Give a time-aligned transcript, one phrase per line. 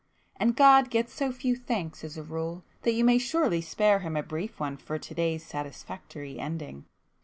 [0.35, 4.17] And God gets so few thanks as a rule that you may surely spare Him
[4.17, 6.85] a brief one for to day's satisfactory ending."